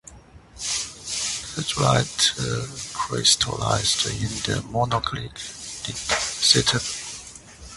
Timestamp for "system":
5.37-6.81